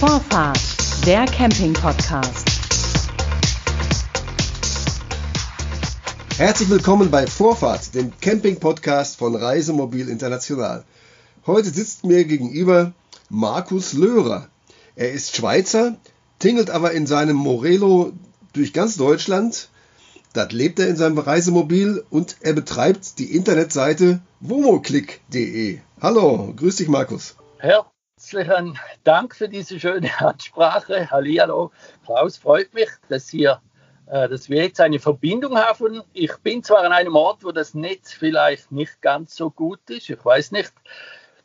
[0.00, 0.58] Vorfahrt,
[1.06, 2.48] der Camping-Podcast.
[6.38, 10.84] Herzlich willkommen bei Vorfahrt, dem Camping-Podcast von Reisemobil International.
[11.46, 12.94] Heute sitzt mir gegenüber
[13.28, 14.48] Markus Löhrer.
[14.96, 15.98] Er ist Schweizer,
[16.38, 18.14] tingelt aber in seinem Morelo
[18.54, 19.68] durch ganz Deutschland.
[20.32, 25.80] Dort lebt er in seinem Reisemobil und er betreibt die Internetseite womoklick.de.
[26.00, 27.34] Hallo, grüß dich Markus.
[28.20, 31.10] Herzlichen Dank für diese schöne Ansprache.
[31.10, 31.72] Hallihallo,
[32.04, 33.62] Klaus, freut mich, dass, hier,
[34.08, 36.02] äh, dass wir jetzt eine Verbindung haben.
[36.12, 40.10] Ich bin zwar an einem Ort, wo das Netz vielleicht nicht ganz so gut ist,
[40.10, 40.70] ich weiß nicht.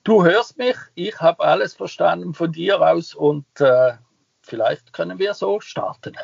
[0.04, 3.94] Du hörst mich, ich habe alles verstanden von dir aus und äh,
[4.42, 6.18] vielleicht können wir so starten.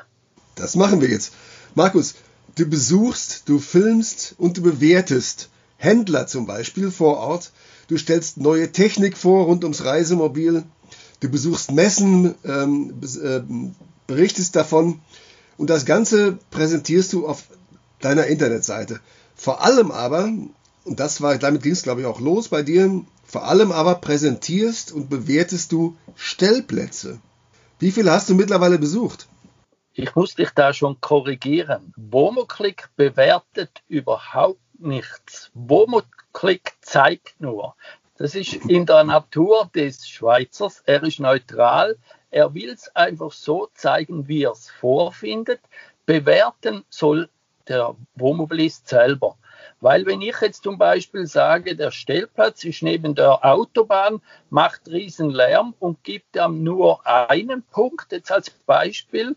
[0.55, 1.33] Das machen wir jetzt.
[1.75, 2.15] Markus,
[2.57, 7.51] du besuchst, du filmst und du bewertest Händler zum Beispiel vor Ort.
[7.91, 10.63] Du stellst neue Technik vor rund ums Reisemobil.
[11.19, 13.41] Du besuchst Messen, ähm, äh,
[14.07, 15.01] berichtest davon
[15.57, 17.43] und das Ganze präsentierst du auf
[17.99, 19.01] deiner Internetseite.
[19.35, 20.31] Vor allem aber,
[20.85, 23.95] und das war, damit ging es glaube ich auch los bei dir, vor allem aber
[23.95, 27.19] präsentierst und bewertest du Stellplätze.
[27.79, 29.27] Wie viele hast du mittlerweile besucht?
[29.91, 31.93] Ich muss dich da schon korrigieren.
[31.97, 35.51] Womoclick bewertet überhaupt nichts.
[36.33, 37.75] Womoclick zeigt nur.
[38.17, 40.81] Das ist in der Natur des Schweizers.
[40.85, 41.97] Er ist neutral.
[42.29, 45.59] Er will es einfach so zeigen, wie er es vorfindet.
[46.05, 47.29] Bewerten soll
[47.67, 49.37] der Wohnmobilist selber.
[49.81, 55.29] Weil wenn ich jetzt zum Beispiel sage, der Stellplatz ist neben der Autobahn, macht riesen
[55.31, 59.35] Lärm und gibt ihm nur einen Punkt, jetzt als Beispiel,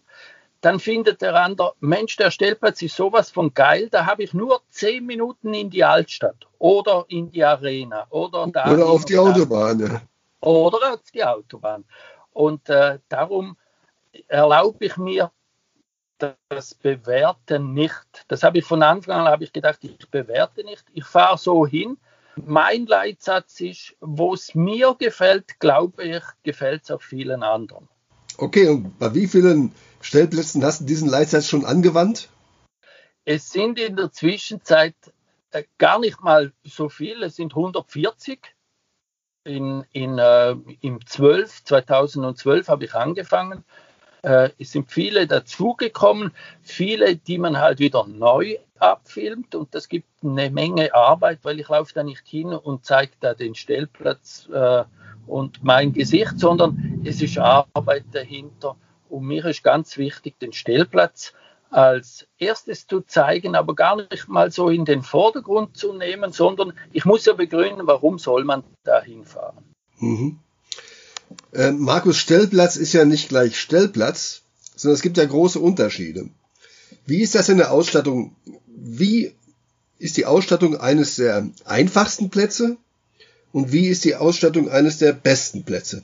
[0.64, 4.62] dann findet der andere, Mensch, der Stellplatz ist sowas von geil, da habe ich nur
[4.70, 8.46] zehn Minuten in die Altstadt oder in die Arena oder.
[8.46, 10.00] Oder auf die Autobahn, ja.
[10.40, 11.84] Oder auf die Autobahn.
[12.32, 13.56] Und äh, darum
[14.28, 15.30] erlaube ich mir
[16.48, 18.24] das Bewerten nicht.
[18.28, 20.84] Das habe ich von Anfang an habe ich gedacht, ich bewerte nicht.
[20.92, 21.98] Ich fahre so hin.
[22.36, 27.88] Mein Leitsatz ist, wo es mir gefällt, glaube ich, gefällt es auch vielen anderen.
[28.38, 32.28] Okay, und bei wie vielen Stellplätzen hast du diesen Leitsatz schon angewandt?
[33.24, 34.94] Es sind in der Zwischenzeit
[35.50, 38.40] äh, gar nicht mal so viele, es sind 140.
[39.44, 43.64] In, in, äh, Im 12, 2012 habe ich angefangen.
[44.22, 50.08] Äh, es sind viele dazugekommen, viele, die man halt wieder neu abfilmt und das gibt
[50.22, 54.84] eine Menge Arbeit, weil ich laufe da nicht hin und zeige da den Stellplatz äh,
[55.26, 58.76] und mein Gesicht, sondern es ist Arbeit dahinter
[59.08, 61.32] und mir ist ganz wichtig, den Stellplatz
[61.70, 66.72] als erstes zu zeigen, aber gar nicht mal so in den Vordergrund zu nehmen, sondern
[66.92, 69.64] ich muss ja begründen, warum soll man da hinfahren.
[69.98, 70.38] Mhm.
[71.52, 74.42] Äh, Markus, Stellplatz ist ja nicht gleich Stellplatz,
[74.76, 76.28] sondern es gibt ja große Unterschiede.
[77.06, 78.36] Wie ist das in der Ausstattung?
[78.66, 79.34] Wie
[79.98, 82.76] ist die Ausstattung eines der einfachsten Plätze
[83.54, 86.02] und wie ist die Ausstattung eines der besten Plätze?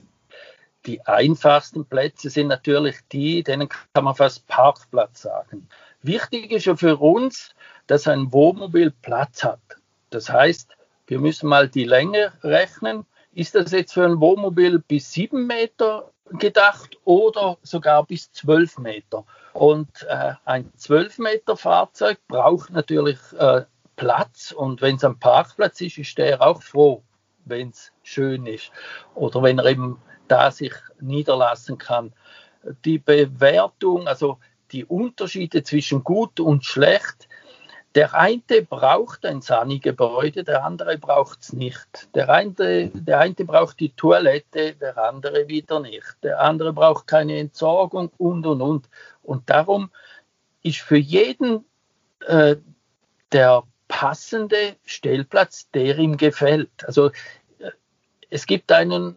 [0.86, 5.68] Die einfachsten Plätze sind natürlich die, denen kann man fast Parkplatz sagen.
[6.00, 7.50] Wichtig ist ja für uns,
[7.88, 9.58] dass ein Wohnmobil Platz hat.
[10.10, 10.76] Das heißt,
[11.08, 13.04] wir müssen mal die Länge rechnen.
[13.32, 19.24] Ist das jetzt für ein Wohnmobil bis sieben Meter gedacht oder sogar bis zwölf Meter?
[19.54, 23.64] Und äh, ein zwölf Meter Fahrzeug braucht natürlich äh,
[23.96, 27.02] Platz und wenn es ein Parkplatz ist, ist der auch froh,
[27.50, 28.70] wenn es schön ist
[29.14, 32.12] oder wenn er eben da sich niederlassen kann.
[32.84, 34.38] Die Bewertung, also
[34.72, 37.28] die Unterschiede zwischen gut und schlecht,
[37.96, 42.08] der eine braucht ein Sani-Gebäude, der andere braucht es nicht.
[42.14, 46.16] Der eine, der eine braucht die Toilette, der andere wieder nicht.
[46.22, 48.88] Der andere braucht keine Entsorgung und und und.
[49.24, 49.90] Und darum
[50.62, 51.64] ist für jeden
[52.26, 52.56] äh,
[53.32, 56.70] der passende Stellplatz, der ihm gefällt.
[56.86, 57.10] Also
[58.30, 59.16] es gibt einen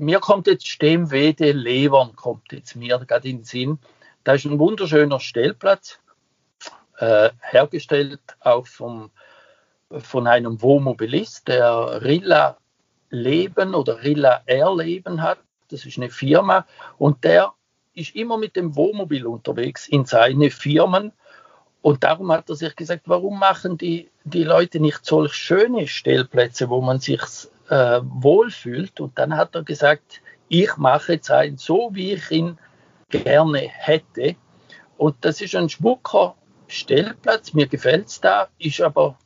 [0.00, 3.78] mir kommt jetzt Stemwede Levern, kommt jetzt mir gerade in den Sinn.
[4.24, 5.98] Da ist ein wunderschöner Stellplatz,
[6.98, 9.10] äh, hergestellt auch vom,
[9.90, 12.56] von einem Wohnmobilist, der Rilla
[13.10, 15.38] Leben oder Rilla Erleben hat.
[15.68, 16.66] Das ist eine Firma
[16.98, 17.52] und der
[17.94, 21.12] ist immer mit dem Wohnmobil unterwegs in seine Firmen.
[21.82, 26.68] Und darum hat er sich gesagt, warum machen die, die Leute nicht solch schöne Stellplätze,
[26.68, 27.20] wo man sich
[27.70, 29.00] äh, wohlfühlt.
[29.00, 32.58] Und dann hat er gesagt, ich mache jetzt einen so, wie ich ihn
[33.08, 34.36] gerne hätte.
[34.96, 36.34] Und das ist ein schmucker
[36.68, 39.16] Stellplatz, mir gefällt es da, ist aber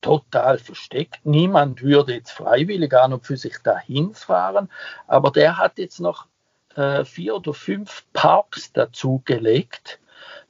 [0.00, 1.20] total versteckt.
[1.24, 4.68] Niemand würde jetzt freiwillig an und für sich dahin fahren,
[5.06, 6.26] aber der hat jetzt noch
[6.76, 10.00] äh, vier oder fünf Parks dazugelegt.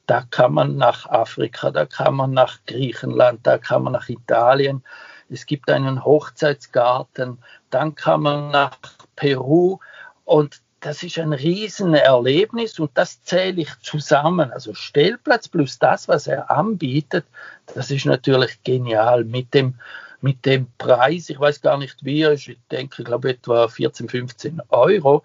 [0.07, 4.83] Da kann man nach Afrika, da kann man nach Griechenland, da kann man nach Italien.
[5.29, 7.39] Es gibt einen Hochzeitsgarten,
[7.69, 8.77] dann kann man nach
[9.15, 9.79] Peru
[10.23, 14.51] und das ist ein Riesenerlebnis und das zähle ich zusammen.
[14.51, 17.25] Also Stellplatz plus das, was er anbietet,
[17.73, 19.79] das ist natürlich genial mit dem,
[20.21, 21.29] mit dem Preis.
[21.29, 25.23] Ich weiß gar nicht wie, ich denke, ich glaube etwa 14, 15 Euro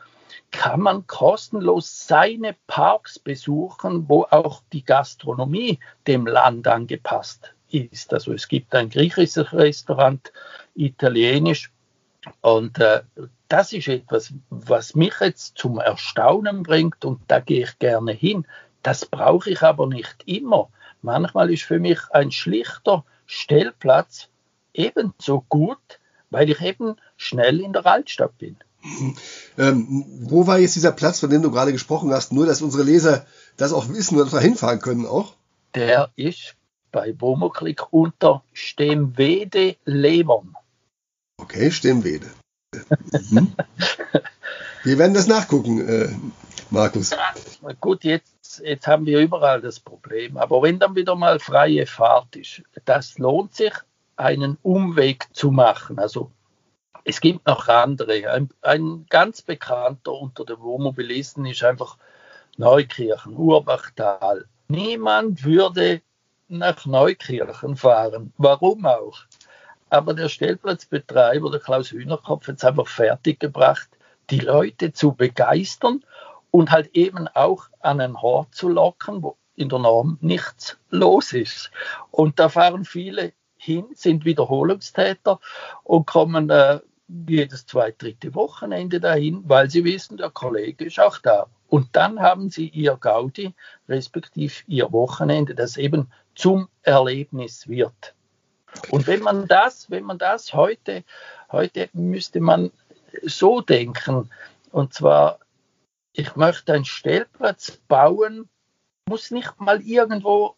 [0.51, 8.13] kann man kostenlos seine Parks besuchen, wo auch die Gastronomie dem Land angepasst ist.
[8.13, 10.33] Also es gibt ein griechisches Restaurant,
[10.75, 11.71] italienisch
[12.41, 13.03] und äh,
[13.49, 18.47] das ist etwas, was mich jetzt zum Erstaunen bringt und da gehe ich gerne hin.
[18.83, 20.71] Das brauche ich aber nicht immer.
[21.03, 24.29] Manchmal ist für mich ein schlichter Stellplatz
[24.75, 25.79] ebenso gut,
[26.31, 28.57] weil ich eben schnell in der Altstadt bin.
[29.59, 32.33] Ähm, wo war jetzt dieser Platz, von dem du gerade gesprochen hast?
[32.33, 33.27] Nur, dass unsere Leser
[33.57, 35.35] das auch wissen und da hinfahren können auch.
[35.75, 36.57] Der ist
[36.91, 40.55] bei Bomoklick unter Stemwede Levern.
[41.39, 42.27] Okay, Stemwede.
[43.31, 43.53] Mhm.
[44.85, 46.09] Wir werden das nachgucken, äh,
[46.71, 47.11] Markus.
[47.81, 50.37] Gut, jetzt, jetzt haben wir überall das Problem.
[50.37, 53.73] Aber wenn dann wieder mal freie Fahrt ist, das lohnt sich,
[54.17, 55.99] einen Umweg zu machen.
[55.99, 56.31] Also
[57.05, 58.31] es gibt noch andere.
[58.31, 61.97] Ein, ein ganz bekannter unter den Wohnmobilisten ist einfach
[62.57, 64.47] Neukirchen, Urbachtal.
[64.69, 66.03] Niemand würde
[66.51, 68.33] nach Neukirchen fahren.
[68.37, 69.21] Warum auch?
[69.89, 73.89] Aber der Stellplatzbetreiber, der Klaus Hühnerkopf, hat es einfach fertiggebracht,
[74.31, 76.05] die Leute zu begeistern
[76.51, 81.33] und halt eben auch an einen Hort zu locken, wo in der Norm nichts los
[81.33, 81.71] ist.
[82.11, 85.39] Und da fahren viele hin, sind Wiederholungstäter
[85.85, 86.81] und kommen äh,
[87.29, 91.47] jedes zweite, dritte Wochenende dahin, weil sie wissen, der Kollege ist auch da.
[91.69, 93.55] Und dann haben sie ihr Gaudi,
[93.89, 98.15] respektive ihr Wochenende, das eben zum Erlebnis wird.
[98.91, 101.05] Und wenn man das, wenn man das heute,
[101.53, 102.71] heute müsste man
[103.23, 104.31] so denken,
[104.73, 105.41] und zwar,
[106.15, 108.49] ich möchte einen Stellplatz bauen,
[109.07, 110.55] muss nicht mal irgendwo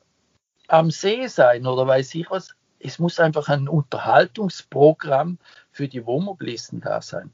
[0.68, 5.38] am See sein oder weiß ich was, es muss einfach ein Unterhaltungsprogramm
[5.72, 7.32] für die Wohnmobilisten da sein.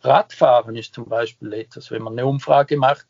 [0.00, 3.06] Radfahren ist zum Beispiel etwas, wenn man eine Umfrage macht,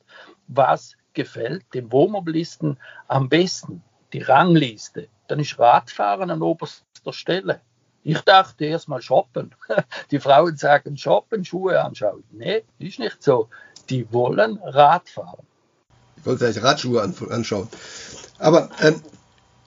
[0.47, 2.79] was gefällt dem Wohnmobilisten
[3.09, 3.83] am besten,
[4.15, 7.61] die Rangliste, dann ist Radfahren an oberster Stelle.
[8.05, 9.55] Ich dachte erst mal shoppen.
[10.11, 12.23] Die Frauen sagen shoppen, Schuhe anschauen.
[12.31, 13.49] Nee, ist nicht so.
[13.91, 15.47] Die wollen Radfahren.
[16.17, 17.69] Ich wollte gleich Radschuhe anschauen.
[18.39, 19.03] Aber ähm,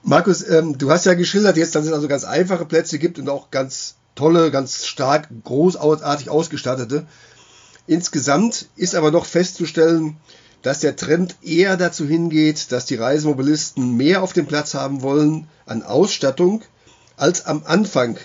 [0.02, 3.28] Markus, ähm, du hast ja geschildert jetzt, dass es also ganz einfache Plätze gibt und
[3.28, 7.06] auch ganz tolle, ganz stark, großartig ausgestattete.
[7.86, 10.16] Insgesamt ist aber noch festzustellen,
[10.62, 15.48] dass der Trend eher dazu hingeht, dass die Reisemobilisten mehr auf dem Platz haben wollen
[15.66, 16.62] an Ausstattung
[17.16, 18.18] als am Anfang,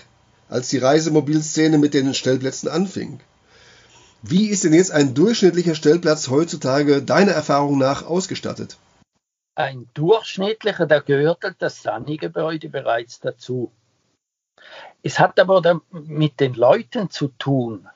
[0.48, 3.20] als die Reisemobilszene mit den Stellplätzen anfing.
[4.22, 8.78] Wie ist denn jetzt ein durchschnittlicher Stellplatz heutzutage deiner Erfahrung nach ausgestattet?
[9.54, 13.70] Ein durchschnittlicher, da gehört das Sani-Gebäude bereits dazu.
[15.02, 17.86] Es hat aber mit den Leuten zu tun,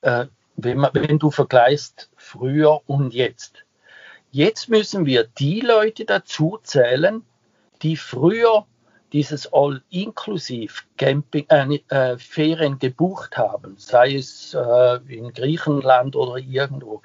[0.00, 0.26] äh,
[0.56, 3.64] wenn, wenn du vergleichst früher und jetzt.
[4.34, 7.22] Jetzt müssen wir die Leute dazu zählen,
[7.82, 8.66] die früher
[9.12, 17.02] dieses All-Inklusiv Camping äh, äh, Ferien gebucht haben, sei es äh, in Griechenland oder irgendwo.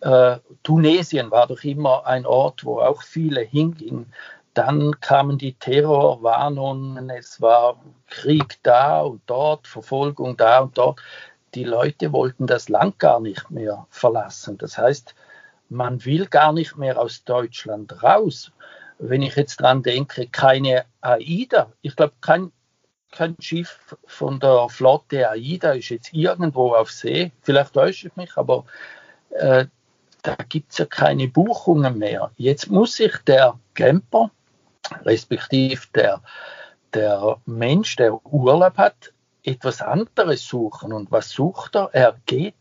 [0.00, 4.12] Äh, Tunesien war doch immer ein Ort, wo auch viele hingingen.
[4.52, 11.00] Dann kamen die Terrorwarnungen, es war Krieg da und dort, Verfolgung da und dort.
[11.54, 14.58] Die Leute wollten das Land gar nicht mehr verlassen.
[14.58, 15.14] Das heißt,
[15.70, 18.52] man will gar nicht mehr aus Deutschland raus.
[18.98, 22.52] Wenn ich jetzt dran denke, keine AIDA, ich glaube, kein,
[23.10, 27.32] kein Schiff von der Flotte AIDA ist jetzt irgendwo auf See.
[27.40, 28.64] Vielleicht täusche ich mich, aber
[29.30, 29.66] äh,
[30.22, 32.30] da gibt es ja keine Buchungen mehr.
[32.36, 34.30] Jetzt muss sich der Camper
[35.04, 36.20] respektive der,
[36.92, 39.12] der Mensch, der Urlaub hat,
[39.44, 40.92] etwas anderes suchen.
[40.92, 41.90] Und was sucht er?
[41.92, 42.54] Er geht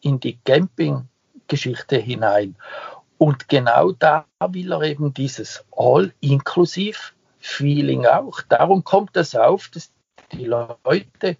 [0.00, 0.38] in die
[1.46, 2.56] Campinggeschichte hinein.
[3.18, 8.42] Und genau da will er eben dieses All-Inklusiv-Feeling auch.
[8.48, 9.90] Darum kommt es auf, dass
[10.32, 11.38] die Leute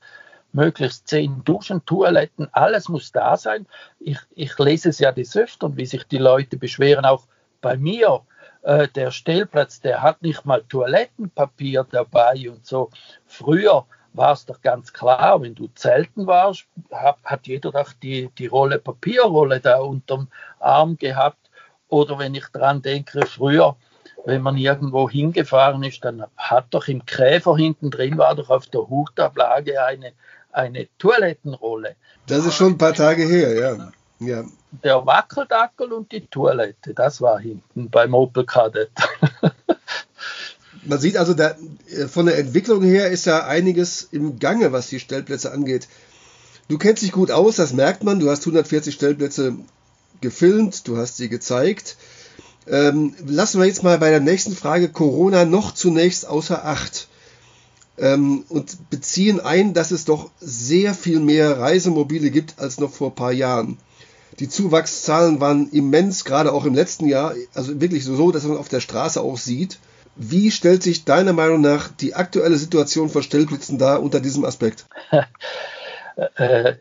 [0.52, 3.66] möglichst zehn Duschen, Toiletten, alles muss da sein.
[3.98, 7.24] Ich, ich lese es ja des Öfteren, wie sich die Leute beschweren, auch
[7.60, 8.22] bei mir
[8.62, 12.88] äh, der Stellplatz, der hat nicht mal Toilettenpapier dabei und so.
[13.26, 13.84] Früher
[14.16, 18.46] war es doch ganz klar, wenn du zelten warst, hat, hat jeder doch die, die
[18.46, 21.50] Rolle Papierrolle da unterm Arm gehabt.
[21.88, 23.76] Oder wenn ich dran denke, früher,
[24.24, 28.66] wenn man irgendwo hingefahren ist, dann hat doch im Käfer hinten drin war doch auf
[28.66, 30.12] der Hutablage eine,
[30.50, 31.94] eine Toilettenrolle.
[32.26, 33.92] Das ist schon ein paar Tage her, ja.
[34.18, 34.44] ja.
[34.82, 38.90] Der Wackeldackel und die Toilette, das war hinten beim Opel Kadett.
[40.86, 41.56] Man sieht also, da,
[41.90, 45.88] äh, von der Entwicklung her ist ja einiges im Gange, was die Stellplätze angeht.
[46.68, 48.20] Du kennst dich gut aus, das merkt man.
[48.20, 49.54] Du hast 140 Stellplätze
[50.20, 51.96] gefilmt, du hast sie gezeigt.
[52.66, 57.08] Ähm, lassen wir jetzt mal bei der nächsten Frage Corona noch zunächst außer Acht
[57.98, 63.10] ähm, und beziehen ein, dass es doch sehr viel mehr Reisemobile gibt als noch vor
[63.10, 63.78] ein paar Jahren.
[64.38, 68.68] Die Zuwachszahlen waren immens, gerade auch im letzten Jahr, also wirklich so, dass man auf
[68.68, 69.78] der Straße auch sieht.
[70.16, 74.86] Wie stellt sich deiner Meinung nach die aktuelle Situation von Stellplätzen dar unter diesem Aspekt?
[76.36, 76.76] Äh,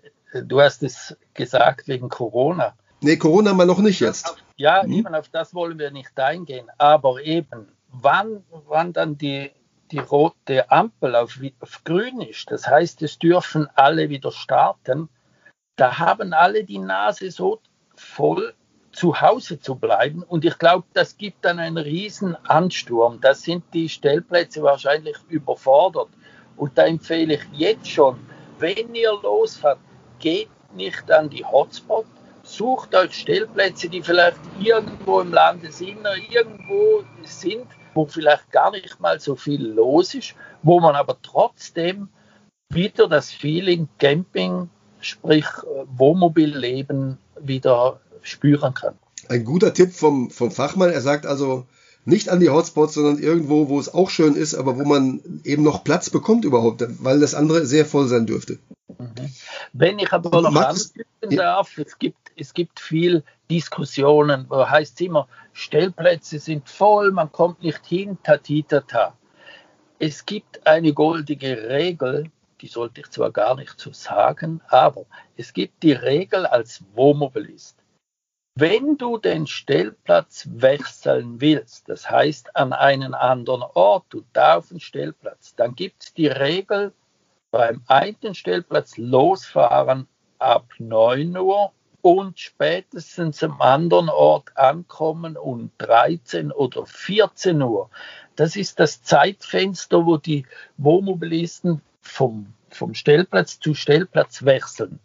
[0.45, 2.73] du hast es gesagt wegen Corona.
[3.01, 4.33] Nee, Corona mal noch nicht jetzt.
[4.55, 4.93] Ja, hm?
[4.93, 6.67] eben auf das wollen wir nicht eingehen.
[6.77, 9.51] Aber eben, wann, wann dann die,
[9.91, 15.09] die rote Ampel auf, auf grün ist, das heißt, es dürfen alle wieder starten,
[15.75, 17.59] da haben alle die Nase so
[17.95, 18.53] voll,
[18.95, 20.23] zu Hause zu bleiben.
[20.23, 23.19] Und ich glaube, das gibt dann einen riesen Ansturm.
[23.21, 26.09] Da sind die Stellplätze wahrscheinlich überfordert.
[26.55, 28.17] Und da empfehle ich jetzt schon,
[28.59, 29.79] wenn ihr losfahrt,
[30.19, 32.05] geht nicht an die Hotspot,
[32.43, 35.99] sucht euch Stellplätze, die vielleicht irgendwo im Lande sind,
[36.29, 42.07] irgendwo sind, wo vielleicht gar nicht mal so viel los ist, wo man aber trotzdem
[42.69, 44.69] wieder das Feeling Camping,
[45.01, 45.45] sprich
[45.97, 48.95] Wohnmobilleben wieder spüren kann.
[49.29, 50.91] Ein guter Tipp vom, vom Fachmann.
[50.91, 51.65] Er sagt also,
[52.05, 55.63] nicht an die Hotspots, sondern irgendwo, wo es auch schön ist, aber wo man eben
[55.63, 58.59] noch Platz bekommt überhaupt, weil das andere sehr voll sein dürfte.
[58.99, 59.33] Mhm.
[59.73, 65.01] Wenn ich aber noch anfügen darf, es gibt, es gibt viel Diskussionen, wo heißt es
[65.01, 69.17] immer, Stellplätze sind voll, man kommt nicht hin, tatitata.
[69.97, 72.29] Es gibt eine goldige Regel,
[72.61, 75.05] die sollte ich zwar gar nicht so sagen, aber
[75.37, 77.75] es gibt die Regel als Wohnmobilist.
[78.57, 84.69] Wenn du den Stellplatz wechseln willst, das heißt an einen anderen Ort, du da auf
[84.69, 86.93] den Stellplatz, dann gibt es die Regel,
[87.51, 90.07] beim einen Stellplatz losfahren
[90.39, 97.89] ab 9 Uhr und spätestens am anderen Ort ankommen um 13 oder 14 Uhr.
[98.37, 100.45] Das ist das Zeitfenster, wo die
[100.77, 105.01] Wohnmobilisten vom, vom Stellplatz zu Stellplatz wechseln.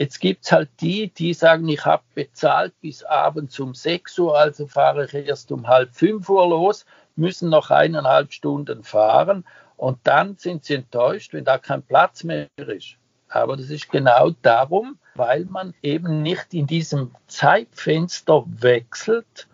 [0.00, 4.38] Jetzt gibt es halt die, die sagen, ich habe bezahlt bis abends um 6 Uhr,
[4.38, 9.44] also fahre ich erst um halb 5 Uhr los, müssen noch eineinhalb Stunden fahren
[9.76, 12.96] und dann sind sie enttäuscht, wenn da kein Platz mehr ist.
[13.28, 19.48] Aber das ist genau darum, weil man eben nicht in diesem Zeitfenster wechselt,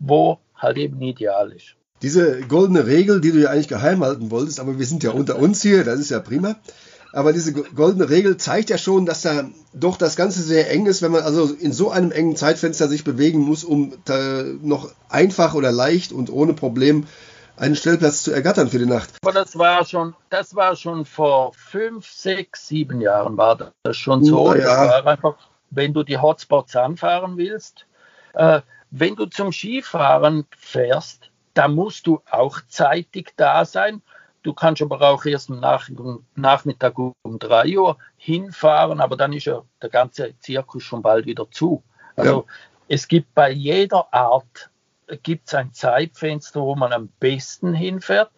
[0.00, 1.76] wo halt eben ideal ist.
[2.02, 5.36] Diese goldene Regel, die du ja eigentlich geheim halten wolltest, aber wir sind ja unter
[5.38, 6.56] uns hier, das ist ja prima.
[7.12, 11.02] Aber diese goldene Regel zeigt ja schon, dass da doch das Ganze sehr eng ist,
[11.02, 13.92] wenn man also in so einem engen Zeitfenster sich bewegen muss, um
[14.62, 17.06] noch einfach oder leicht und ohne Problem
[17.56, 19.10] einen Stellplatz zu ergattern für die Nacht.
[19.22, 24.24] Aber das war schon, das war schon vor fünf, sechs, sieben Jahren war das schon
[24.24, 24.54] so.
[24.54, 25.04] Ja.
[25.04, 25.36] Einfach,
[25.70, 27.86] wenn du die Hotspots anfahren willst,
[28.34, 34.02] äh, wenn du zum Skifahren fährst, da musst du auch zeitig da sein
[34.42, 35.60] Du kannst aber auch erst am
[36.34, 41.48] Nachmittag um 3 Uhr hinfahren, aber dann ist ja der ganze Zirkus schon bald wieder
[41.50, 41.82] zu.
[42.16, 42.54] Also ja.
[42.88, 44.70] es gibt bei jeder Art
[45.22, 48.30] gibt's ein Zeitfenster, wo man am besten hinfährt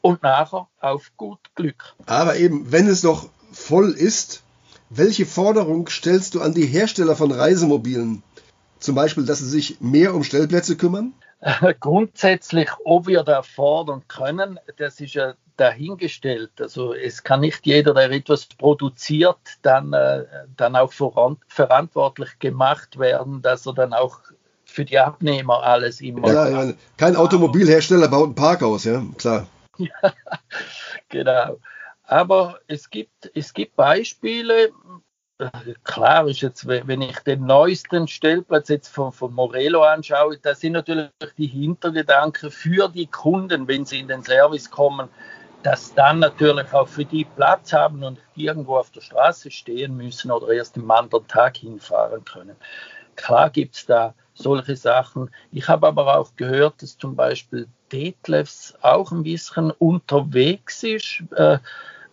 [0.00, 1.94] und nachher auf gut Glück.
[2.06, 4.42] Aber eben, wenn es noch voll ist,
[4.88, 8.22] welche Forderung stellst du an die Hersteller von Reisemobilen?
[8.78, 11.12] Zum Beispiel, dass sie sich mehr um Stellplätze kümmern?
[11.80, 16.52] Grundsätzlich, ob wir da fordern können, das ist ja dahingestellt.
[16.60, 20.24] Also es kann nicht jeder, der etwas produziert, dann, äh,
[20.56, 24.20] dann auch verantwortlich gemacht werden, dass er dann auch
[24.64, 26.32] für die Abnehmer alles immer.
[26.32, 29.46] Ja, ja kein Automobilhersteller baut ein Parkhaus, ja, klar.
[29.78, 29.88] ja,
[31.08, 31.58] genau.
[32.04, 34.72] Aber es gibt, es gibt Beispiele,
[35.84, 40.72] klar ist jetzt, wenn ich den neuesten Stellplatz jetzt von, von Morello anschaue, da sind
[40.72, 45.08] natürlich die Hintergedanken für die Kunden, wenn sie in den Service kommen,
[45.62, 50.30] dass dann natürlich auch für die Platz haben und irgendwo auf der Straße stehen müssen
[50.30, 52.56] oder erst am anderen Tag hinfahren können.
[53.16, 55.30] Klar gibt es da solche Sachen.
[55.52, 61.22] Ich habe aber auch gehört, dass zum Beispiel Detlefs auch ein bisschen unterwegs ist.
[61.36, 61.58] Äh,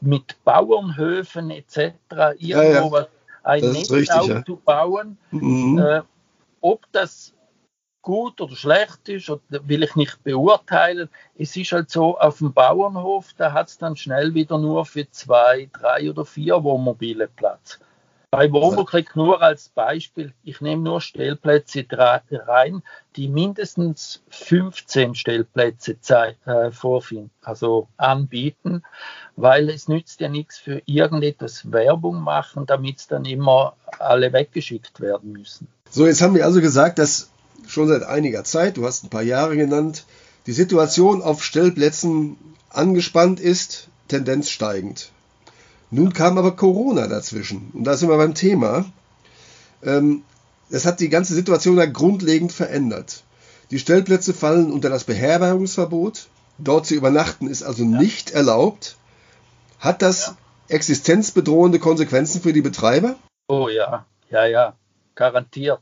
[0.02, 1.94] mit Bauernhöfen etc.
[2.38, 3.08] irgendwo ja, was
[3.44, 5.18] ein Netz aufzubauen.
[5.32, 5.40] Ja.
[5.40, 5.78] Mhm.
[5.80, 6.02] Äh,
[6.62, 7.34] ob das
[8.02, 11.10] gut oder schlecht ist, will ich nicht beurteilen.
[11.38, 15.10] Es ist halt so, auf dem Bauernhof, da hat es dann schnell wieder nur für
[15.12, 17.80] zwei, drei oder vier Wohnmobile Platz.
[18.30, 22.84] Bei kriegt nur als Beispiel, ich nehme nur Stellplätze rein,
[23.16, 25.96] die mindestens 15 Stellplätze
[26.46, 28.84] äh, vorfinden, also anbieten,
[29.38, 35.00] weil es nützt ja nichts für irgendetwas Werbung machen, damit es dann immer alle weggeschickt
[35.00, 35.70] werden müssen.
[35.90, 37.30] So, jetzt haben wir also gesagt, dass
[37.66, 40.04] schon seit einiger Zeit, du hast ein paar Jahre genannt,
[40.48, 42.36] die Situation auf Stellplätzen
[42.70, 45.14] angespannt ist, Tendenz steigend.
[45.90, 47.72] Nun kam aber Corona dazwischen.
[47.74, 48.86] Und da sind wir beim Thema.
[49.84, 50.24] Ähm,
[50.70, 53.24] das hat die ganze Situation ja grundlegend verändert.
[53.72, 56.28] Die Stellplätze fallen unter das Beherbergungsverbot.
[56.58, 57.90] Dort zu übernachten ist also ja.
[57.90, 58.98] nicht erlaubt.
[59.80, 60.36] Hat das
[60.68, 63.16] existenzbedrohende Konsequenzen für die Betreiber?
[63.48, 64.76] Oh ja, ja, ja,
[65.16, 65.82] garantiert.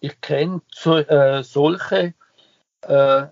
[0.00, 2.14] Ich kenne so, äh, solche,
[2.82, 3.26] äh,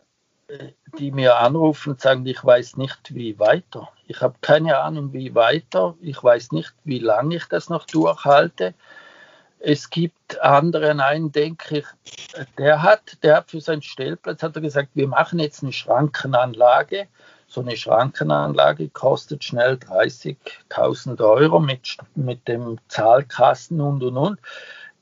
[0.99, 3.88] die mir anrufen und sagen, ich weiß nicht, wie weiter.
[4.07, 5.97] Ich habe keine Ahnung, wie weiter.
[6.00, 8.75] Ich weiß nicht, wie lange ich das noch durchhalte.
[9.59, 11.87] Es gibt anderen, einen denke ich,
[12.59, 17.09] der hat, der hat für seinen Stellplatz hat er gesagt, wir machen jetzt eine Schrankenanlage.
[17.49, 24.41] So eine Schrankenanlage kostet schnell 30.000 Euro mit, mit dem Zahlkasten und und und.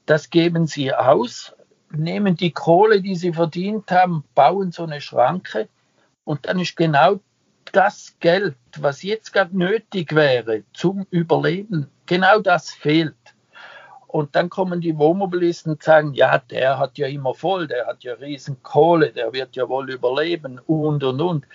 [0.07, 1.55] Das geben sie aus,
[1.99, 5.69] nehmen die Kohle, die sie verdient haben, bauen so eine Schranke
[6.25, 7.21] und dann ist genau
[7.73, 13.15] das Geld, was jetzt gerade nötig wäre zum Überleben, genau das fehlt.
[14.07, 18.05] Und dann kommen die Wohnmobilisten und sagen, ja, der hat ja immer voll, der hat
[18.05, 21.47] ja riesen Kohle, der wird ja wohl überleben und und und.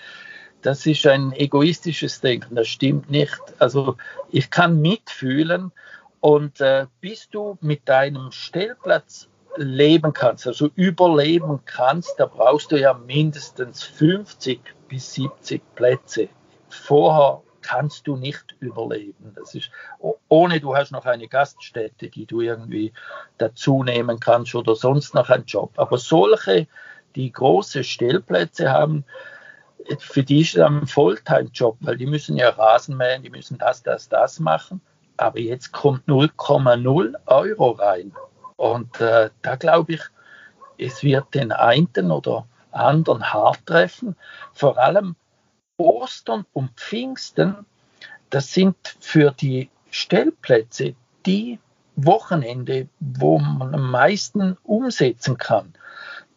[0.61, 3.39] Das ist ein egoistisches Denken, das stimmt nicht.
[3.59, 3.95] Also
[4.29, 5.71] ich kann mitfühlen
[6.19, 12.79] und äh, bis du mit deinem Stellplatz leben kannst, also überleben kannst, da brauchst du
[12.79, 16.29] ja mindestens 50 bis 70 Plätze.
[16.69, 19.33] Vorher kannst du nicht überleben.
[19.35, 19.69] Das ist,
[20.29, 22.93] ohne du hast noch eine Gaststätte, die du irgendwie
[23.37, 25.73] dazu nehmen kannst oder sonst noch einen Job.
[25.77, 26.67] Aber solche,
[27.15, 29.03] die große Stellplätze haben,
[29.99, 33.83] für die ist es ein Volltime-Job, weil die müssen ja Rasen mähen, die müssen das,
[33.83, 34.81] das, das machen.
[35.17, 38.13] Aber jetzt kommt 0,0 Euro rein.
[38.59, 40.01] Und äh, da glaube ich,
[40.77, 44.17] es wird den einen oder anderen hart treffen.
[44.51, 45.15] Vor allem
[45.77, 47.65] Ostern und Pfingsten,
[48.29, 50.93] das sind für die Stellplätze
[51.25, 51.57] die
[51.95, 55.73] Wochenende, wo man am meisten umsetzen kann.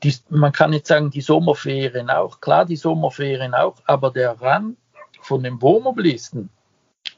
[0.05, 4.77] Die, man kann nicht sagen, die Sommerferien auch, klar, die Sommerferien auch, aber der Rang
[5.23, 6.51] von den Wohnmobilisten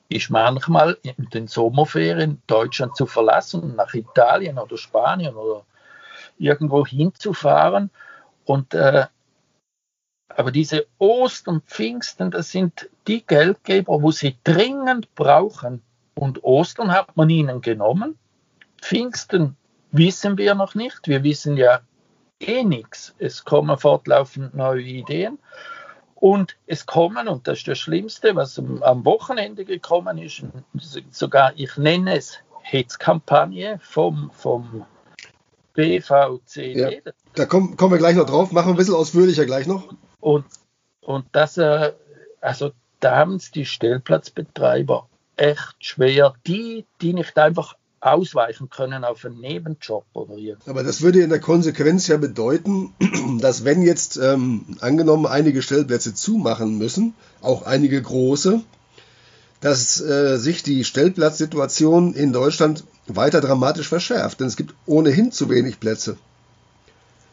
[0.08, 5.64] ist manchmal in den Sommerferien Deutschland zu verlassen und nach Italien oder Spanien oder
[6.38, 7.90] irgendwo hinzufahren.
[8.44, 9.06] Und äh,
[10.28, 15.82] aber diese Ostern, Pfingsten, das sind die Geldgeber, wo sie dringend brauchen.
[16.14, 18.18] Und Ostern hat man ihnen genommen.
[18.80, 19.56] Pfingsten
[19.92, 21.06] wissen wir noch nicht.
[21.06, 21.80] Wir wissen ja
[22.40, 23.14] eh nichts.
[23.18, 25.38] Es kommen fortlaufend neue Ideen.
[26.14, 30.42] Und es kommen, und das ist das Schlimmste, was am Wochenende gekommen ist,
[31.10, 34.86] sogar, ich nenne es Hetzkampagne vom, vom
[35.74, 37.02] BVCD.
[37.04, 39.92] Ja, da kommen, kommen wir gleich noch drauf, machen wir ein bisschen ausführlicher gleich noch.
[40.20, 40.46] Und,
[41.02, 41.92] und das, äh,
[42.40, 49.24] also da haben es die Stellplatzbetreiber echt schwer, die, die nicht einfach ausweichen können auf
[49.24, 50.68] einen Nebenjob oder irgendwas.
[50.68, 52.92] Aber das würde in der Konsequenz ja bedeuten,
[53.40, 58.60] dass wenn jetzt ähm, angenommen einige Stellplätze zumachen müssen, auch einige große,
[59.60, 65.48] dass äh, sich die Stellplatzsituation in Deutschland weiter dramatisch verschärft, denn es gibt ohnehin zu
[65.48, 66.18] wenig Plätze.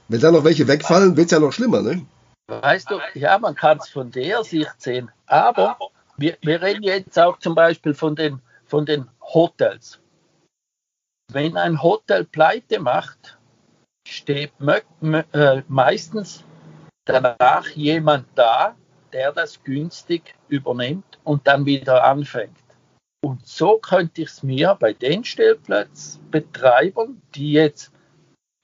[0.08, 2.06] Wenn da noch welche wegfallen, wird es ja noch schlimmer, ne?
[2.48, 5.78] Weißt du, ja, man kann es von der Sicht sehen, aber
[6.18, 10.01] wir, wir reden jetzt auch zum Beispiel von den, von den Hotels.
[11.34, 13.38] Wenn ein Hotel pleite macht,
[14.06, 16.44] steht äh, meistens
[17.06, 18.76] danach jemand da,
[19.14, 22.58] der das günstig übernimmt und dann wieder anfängt.
[23.24, 27.94] Und so könnte ich es mir bei den Stellplatzbetreibern, die jetzt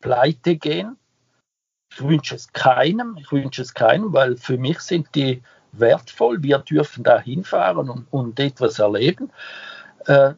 [0.02, 0.98] pleite gehen,
[1.94, 6.44] ich wünsche es keinem, ich wünsche es keinem, weil für mich sind die wertvoll.
[6.44, 9.32] Wir dürfen da hinfahren und, und etwas erleben.
[10.06, 10.34] Äh,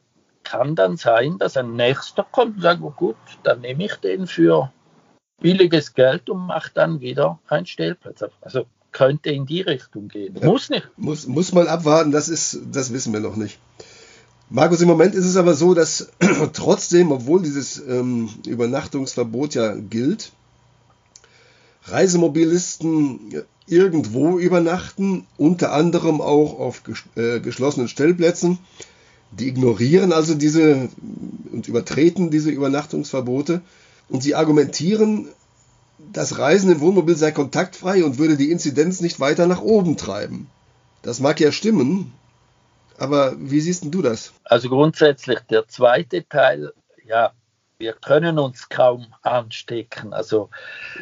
[0.49, 4.25] kann dann sein, dass ein Nächster kommt und sagt, oh gut, dann nehme ich den
[4.25, 4.71] für
[5.39, 8.23] billiges Geld und mache dann wieder einen Stellplatz.
[8.41, 10.35] Also könnte in die Richtung gehen.
[10.35, 10.89] Ja, muss nicht.
[10.97, 13.59] Muss, muss man abwarten, das, ist, das wissen wir noch nicht.
[14.49, 16.11] Markus, im Moment ist es aber so, dass
[16.53, 20.31] trotzdem, obwohl dieses ähm, Übernachtungsverbot ja gilt,
[21.83, 28.57] Reisemobilisten irgendwo übernachten, unter anderem auch auf ges äh, geschlossenen Stellplätzen.
[29.31, 30.89] Die ignorieren also diese
[31.51, 33.61] und übertreten diese Übernachtungsverbote
[34.09, 35.29] und sie argumentieren,
[36.13, 40.49] das Reisen im Wohnmobil sei kontaktfrei und würde die Inzidenz nicht weiter nach oben treiben.
[41.01, 42.11] Das mag ja stimmen,
[42.97, 44.33] aber wie siehst du das?
[44.43, 46.73] Also grundsätzlich der zweite Teil,
[47.05, 47.31] ja,
[47.77, 50.13] wir können uns kaum anstecken.
[50.13, 50.49] Also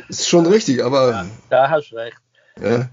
[0.09, 2.17] ist schon richtig, aber ja, da hast du recht.
[2.61, 2.89] Ja.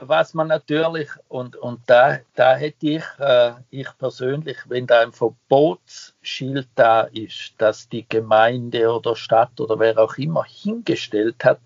[0.00, 5.12] Was man natürlich, und, und da, da hätte ich, äh, ich persönlich, wenn da ein
[5.12, 11.60] Verbotsschild da ist, dass die Gemeinde oder Stadt oder wer auch immer hingestellt hat,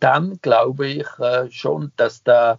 [0.00, 2.58] dann glaube ich äh, schon, dass da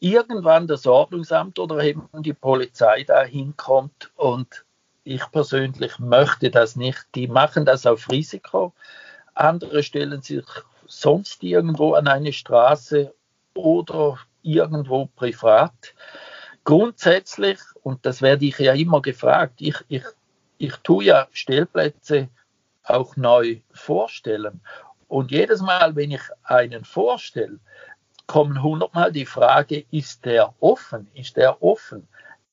[0.00, 4.64] irgendwann das Ordnungsamt oder eben die Polizei da hinkommt und
[5.04, 7.06] ich persönlich möchte das nicht.
[7.14, 8.74] Die machen das auf Risiko.
[9.34, 10.44] Andere stellen sich
[10.86, 13.14] sonst irgendwo an eine Straße
[13.58, 15.94] oder irgendwo privat.
[16.64, 20.04] Grundsätzlich, und das werde ich ja immer gefragt, ich, ich,
[20.58, 22.28] ich tue ja Stellplätze
[22.84, 24.60] auch neu vorstellen.
[25.08, 27.58] Und jedes Mal, wenn ich einen vorstelle,
[28.26, 31.08] kommen hundertmal die Frage, ist der offen?
[31.14, 32.06] Ist der offen?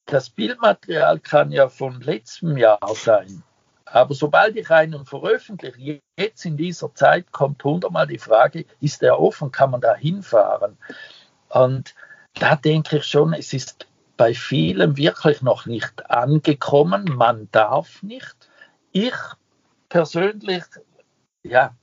[0.05, 3.43] Das Bildmaterial kann ja von letztem Jahr sein.
[3.85, 9.19] Aber sobald ich einen veröffentliche, jetzt in dieser Zeit kommt hundertmal die Frage, ist der
[9.19, 10.77] offen, kann man da hinfahren?
[11.49, 11.93] Und
[12.33, 18.35] da denke ich schon, es ist bei vielen wirklich noch nicht angekommen, man darf nicht.
[18.91, 19.15] Ich
[19.89, 20.63] persönlich,
[21.43, 21.75] ja,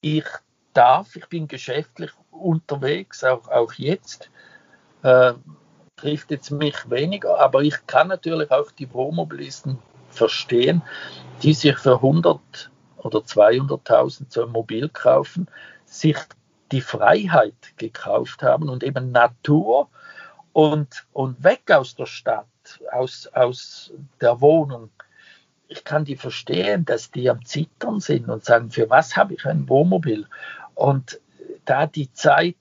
[0.00, 0.26] ich
[0.72, 4.30] darf, ich bin geschäftlich unterwegs, auch, auch jetzt.
[5.02, 5.32] Äh,
[5.96, 9.78] trifft jetzt mich weniger, aber ich kann natürlich auch die Wohnmobilisten
[10.10, 10.82] verstehen,
[11.42, 15.48] die sich für 100 oder 200.000 so ein Mobil kaufen,
[15.84, 16.16] sich
[16.72, 19.88] die Freiheit gekauft haben und eben Natur
[20.52, 22.46] und, und weg aus der Stadt,
[22.92, 24.90] aus, aus der Wohnung.
[25.68, 29.46] Ich kann die verstehen, dass die am Zittern sind und sagen, für was habe ich
[29.46, 30.26] ein Wohnmobil?
[30.74, 31.20] Und
[31.64, 32.56] da die Zeit,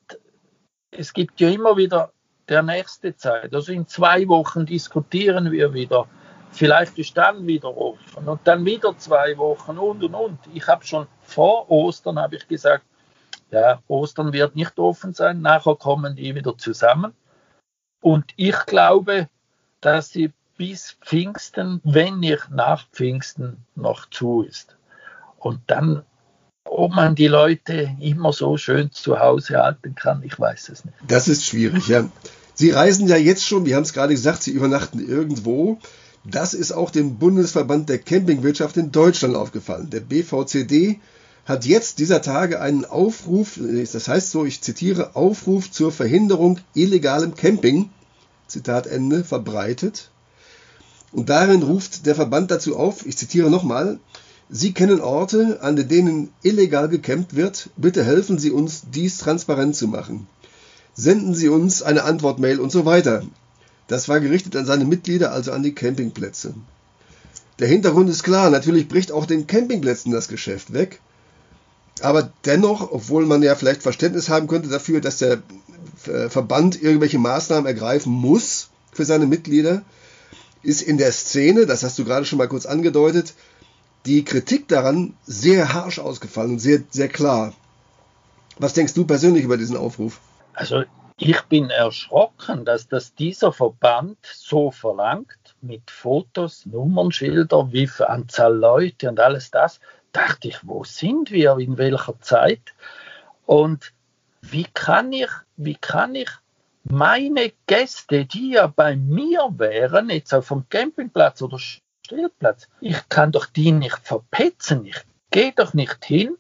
[0.92, 2.12] es gibt ja immer wieder
[2.48, 3.54] der nächste Zeit.
[3.54, 6.08] Also in zwei Wochen diskutieren wir wieder.
[6.60, 10.40] Vielleicht ist dann wieder offen und dann wieder zwei Wochen und und und.
[10.54, 12.84] Ich habe schon vor Ostern habe ich gesagt,
[13.50, 15.40] ja, Ostern wird nicht offen sein.
[15.40, 17.14] Nachher kommen die wieder zusammen.
[18.02, 19.30] Und ich glaube,
[19.80, 24.76] dass sie bis Pfingsten, wenn nicht nach Pfingsten, noch zu ist.
[25.38, 26.04] Und dann
[26.66, 30.98] ob man die Leute immer so schön zu Hause halten kann, ich weiß es nicht.
[31.08, 32.10] Das ist schwierig, ja.
[32.54, 35.80] Sie reisen ja jetzt schon, wir haben es gerade gesagt, Sie übernachten irgendwo.
[36.26, 39.90] Das ist auch dem Bundesverband der Campingwirtschaft in Deutschland aufgefallen.
[39.90, 41.00] Der BVCD
[41.46, 43.60] hat jetzt dieser Tage einen Aufruf,
[43.92, 47.90] das heißt so, ich zitiere, Aufruf zur Verhinderung illegalem Camping,
[48.48, 50.12] Zitat Ende, verbreitet.
[51.12, 54.00] Und darin ruft der Verband dazu auf, ich zitiere nochmal,
[54.52, 57.70] Sie kennen Orte, an denen illegal gecampt wird.
[57.78, 60.28] Bitte helfen Sie uns, dies transparent zu machen.
[60.96, 63.24] Senden Sie uns eine Antwortmail und so weiter.
[63.90, 66.54] Das war gerichtet an seine Mitglieder, also an die Campingplätze.
[67.58, 71.02] Der Hintergrund ist klar, natürlich bricht auch den Campingplätzen das Geschäft weg.
[72.02, 75.42] Aber dennoch, obwohl man ja vielleicht Verständnis haben könnte dafür, dass der
[76.06, 79.82] äh, Verband irgendwelche Maßnahmen ergreifen muss für seine Mitglieder,
[80.62, 83.34] ist in der Szene, das hast du gerade schon mal kurz angedeutet,
[84.06, 87.54] die Kritik daran sehr harsch ausgefallen und sehr, sehr klar.
[88.60, 90.20] Was denkst du persönlich über diesen Aufruf?
[90.54, 90.84] Also
[91.20, 98.56] ich bin erschrocken, dass das dieser Verband so verlangt, mit Fotos, Nummernschilder, wie viel Anzahl
[98.56, 99.82] Leute und alles das.
[100.14, 102.74] Dachte ich, wo sind wir, in welcher Zeit?
[103.46, 103.92] Und
[104.42, 106.30] wie kann ich, wie kann ich
[106.86, 112.70] meine Gäste, die ja bei mir wären, jetzt auf dem Campingplatz oder Stellplatz.
[112.80, 114.86] Ich kann doch die nicht verpetzen.
[114.86, 115.02] Ich
[115.32, 116.38] gehe doch nicht hin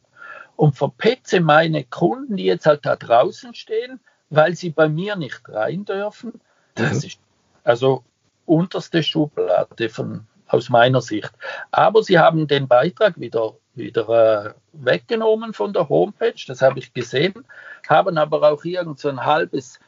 [0.55, 5.41] und verpetze meine Kunden, die jetzt halt da draußen stehen, weil sie bei mir nicht
[5.49, 6.39] rein dürfen.
[6.75, 7.19] Das ist
[7.63, 8.03] also
[8.45, 11.31] unterste Schublade von, aus meiner Sicht.
[11.71, 16.93] Aber sie haben den Beitrag wieder, wieder äh, weggenommen von der Homepage, das habe ich
[16.93, 17.45] gesehen,
[17.87, 19.79] haben aber auch irgend so ein halbes,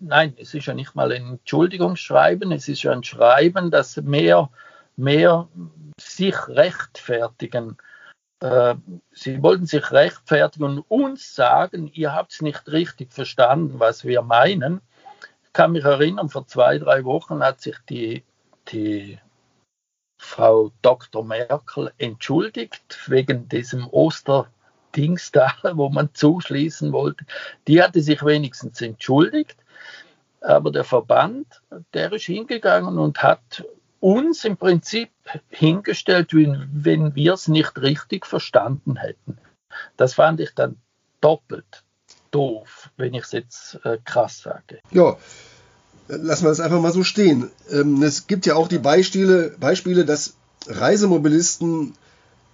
[0.00, 4.50] nein, es ist ja nicht mal ein Entschuldigungsschreiben, es ist ja ein Schreiben, das mehr
[4.96, 5.48] mehr
[5.98, 7.76] sich rechtfertigen
[9.12, 14.22] sie wollten sich rechtfertigen und uns sagen, ihr habt es nicht richtig verstanden, was wir
[14.22, 14.80] meinen.
[15.44, 18.24] Ich kann mich erinnern, vor zwei, drei Wochen hat sich die,
[18.68, 19.18] die
[20.18, 21.24] Frau Dr.
[21.24, 27.24] Merkel entschuldigt wegen diesem Osterdings da, wo man zuschließen wollte.
[27.68, 29.56] Die hatte sich wenigstens entschuldigt,
[30.40, 31.62] aber der Verband,
[31.94, 33.64] der ist hingegangen und hat
[34.02, 35.10] uns im Prinzip
[35.48, 39.38] hingestellt, wie wenn wir es nicht richtig verstanden hätten.
[39.96, 40.76] Das fand ich dann
[41.20, 41.84] doppelt
[42.32, 44.80] doof, wenn ich es jetzt äh, krass sage.
[44.90, 45.16] Ja,
[46.08, 47.50] lassen wir das einfach mal so stehen.
[47.70, 50.34] Ähm, es gibt ja auch die Beispiele, Beispiele, dass
[50.66, 51.94] Reisemobilisten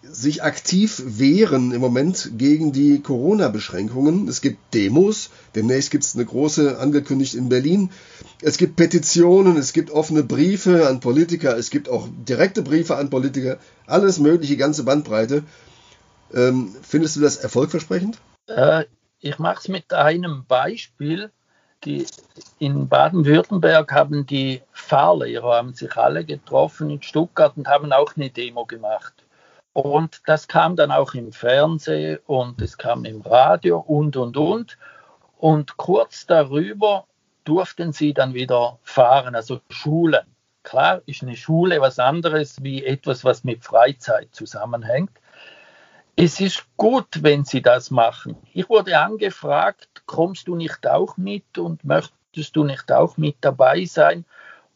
[0.02, 4.28] sich aktiv wehren im Moment gegen die Corona-Beschränkungen.
[4.28, 7.90] Es gibt Demos, demnächst gibt es eine große angekündigt in Berlin.
[8.40, 13.10] Es gibt Petitionen, es gibt offene Briefe an Politiker, es gibt auch direkte Briefe an
[13.10, 15.42] Politiker, alles mögliche, ganze Bandbreite.
[16.32, 18.18] Ähm, findest du das erfolgversprechend?
[18.46, 18.84] Äh,
[19.20, 21.30] ich mache es mit einem Beispiel.
[21.84, 22.06] Die,
[22.58, 28.30] in Baden-Württemberg haben die Fahrlehrer haben sich alle getroffen in Stuttgart und haben auch eine
[28.30, 29.14] Demo gemacht.
[29.80, 34.76] Und das kam dann auch im Fernsehen und es kam im Radio und, und, und.
[35.36, 37.04] Und kurz darüber
[37.44, 40.26] durften sie dann wieder fahren, also Schulen.
[40.64, 45.12] Klar ist eine Schule was anderes wie etwas, was mit Freizeit zusammenhängt.
[46.16, 48.36] Es ist gut, wenn sie das machen.
[48.54, 53.84] Ich wurde angefragt, kommst du nicht auch mit und möchtest du nicht auch mit dabei
[53.84, 54.24] sein?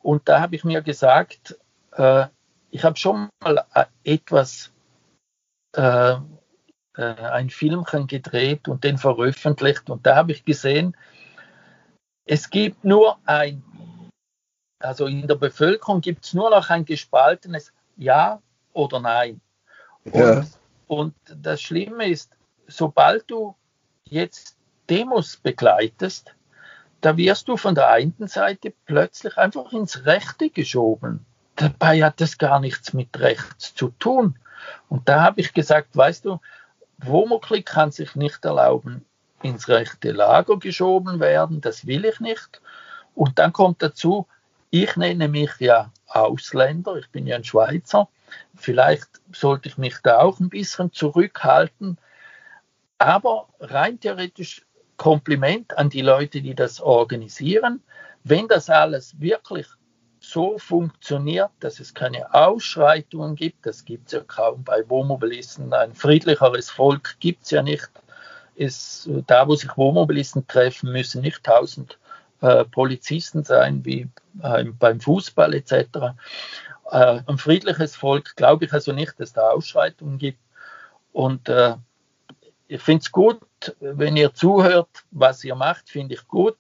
[0.01, 1.59] Und da habe ich mir gesagt,
[1.97, 2.27] äh,
[2.71, 4.73] ich habe schon mal äh, etwas
[5.73, 6.17] äh,
[6.97, 9.89] äh, ein Filmchen gedreht und den veröffentlicht.
[9.89, 10.97] Und da habe ich gesehen,
[12.25, 13.63] es gibt nur ein,
[14.79, 18.41] also in der Bevölkerung gibt es nur noch ein gespaltenes Ja
[18.73, 19.41] oder Nein.
[20.05, 20.39] Ja.
[20.39, 20.49] Und,
[20.87, 23.55] und das Schlimme ist, sobald du
[24.05, 24.57] jetzt
[24.91, 26.35] Demos begleitest,
[27.01, 31.25] da wirst du von der einen Seite plötzlich einfach ins Rechte geschoben.
[31.57, 34.39] Dabei hat das gar nichts mit Rechts zu tun.
[34.89, 36.41] Und da habe ich gesagt, weißt du,
[36.99, 39.05] Womoklik kann sich nicht erlauben,
[39.43, 42.61] ins rechte Lager geschoben werden, das will ich nicht.
[43.15, 44.27] Und dann kommt dazu,
[44.71, 48.09] ich nenne mich ja Ausländer, ich bin ja ein Schweizer,
[48.55, 51.99] vielleicht sollte ich mich da auch ein bisschen zurückhalten,
[52.99, 54.65] aber rein theoretisch
[54.97, 57.83] Kompliment an die Leute, die das organisieren.
[58.23, 59.67] Wenn das alles wirklich
[60.33, 63.67] so funktioniert, dass es keine Ausschreitungen gibt.
[63.67, 65.73] Das gibt es ja kaum bei Wohnmobilisten.
[65.73, 67.91] Ein friedlicheres Volk gibt es ja nicht.
[68.55, 71.99] Ist, da, wo sich Wohnmobilisten treffen, müssen nicht tausend
[72.41, 74.09] äh, Polizisten sein, wie
[74.43, 75.73] äh, beim Fußball etc.
[76.91, 80.41] Äh, ein friedliches Volk glaube ich also nicht, dass es da Ausschreitungen gibt.
[81.13, 81.77] Und äh,
[82.69, 83.41] ich finde es gut,
[83.81, 86.57] wenn ihr zuhört, was ihr macht, finde ich gut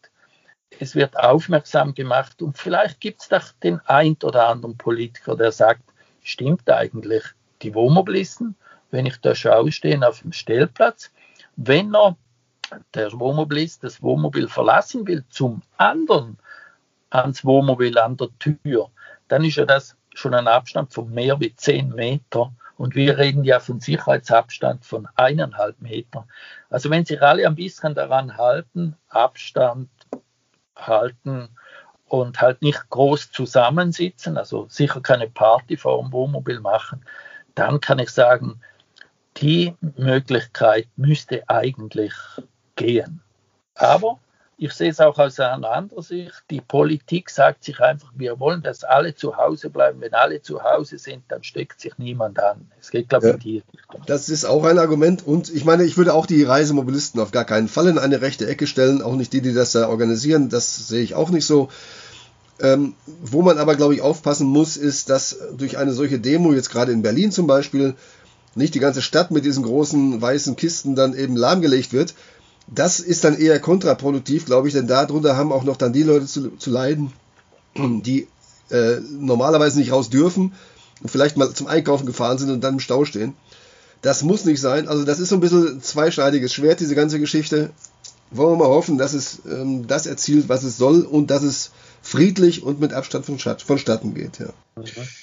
[0.80, 5.52] es wird aufmerksam gemacht und vielleicht gibt es doch den ein oder anderen Politiker, der
[5.52, 5.82] sagt,
[6.22, 7.22] stimmt eigentlich,
[7.62, 8.56] die Wohnmobilisten,
[8.90, 11.10] wenn ich da schaue, stehen auf dem Stellplatz,
[11.56, 12.16] wenn er,
[12.94, 16.38] der Wohnmobilist, das Wohnmobil verlassen will, zum anderen
[17.10, 18.90] ans Wohnmobil an der Tür,
[19.28, 22.52] dann ist ja das schon ein Abstand von mehr wie 10 Meter.
[22.76, 26.26] Und wir reden ja von Sicherheitsabstand von eineinhalb Meter.
[26.70, 29.88] Also wenn sich alle ein bisschen daran halten, Abstand,
[30.76, 31.48] halten
[32.06, 37.04] und halt nicht groß zusammensitzen, also sicher keine Party vor dem Wohnmobil machen,
[37.54, 38.60] dann kann ich sagen,
[39.38, 42.12] die Möglichkeit müsste eigentlich
[42.76, 43.22] gehen.
[43.74, 44.18] Aber
[44.62, 46.44] ich sehe es auch aus einer anderen Sicht.
[46.48, 50.00] Die Politik sagt sich einfach, wir wollen, dass alle zu Hause bleiben.
[50.00, 52.70] Wenn alle zu Hause sind, dann steckt sich niemand an.
[52.80, 54.02] Es geht, glaube ich, ja, die Richtung.
[54.06, 55.26] Das ist auch ein Argument.
[55.26, 58.46] Und ich meine, ich würde auch die Reisemobilisten auf gar keinen Fall in eine rechte
[58.46, 59.02] Ecke stellen.
[59.02, 60.48] Auch nicht die, die das da organisieren.
[60.48, 61.68] Das sehe ich auch nicht so.
[62.60, 66.70] Ähm, wo man aber, glaube ich, aufpassen muss, ist, dass durch eine solche Demo, jetzt
[66.70, 67.96] gerade in Berlin zum Beispiel,
[68.54, 72.14] nicht die ganze Stadt mit diesen großen weißen Kisten dann eben lahmgelegt wird,
[72.74, 76.26] das ist dann eher kontraproduktiv, glaube ich, denn darunter haben auch noch dann die Leute
[76.26, 77.12] zu, zu leiden,
[77.76, 78.28] die
[78.70, 80.54] äh, normalerweise nicht raus dürfen
[81.02, 83.34] und vielleicht mal zum Einkaufen gefahren sind und dann im Stau stehen.
[84.00, 84.88] Das muss nicht sein.
[84.88, 87.70] Also das ist so ein bisschen zweischneidiges Schwert, diese ganze Geschichte.
[88.30, 91.70] Wollen wir mal hoffen, dass es ähm, das erzielt, was es soll und dass es
[92.00, 94.38] friedlich und mit Abstand von vonstatten geht.
[94.40, 94.48] Ja.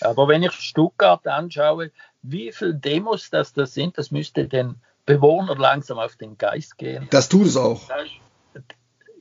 [0.02, 4.76] Aber wenn ich Stuttgart anschaue, wie viele Demos das da sind, das müsste denn
[5.10, 7.08] Bewohner langsam auf den Geist gehen.
[7.10, 7.82] Das tut es auch.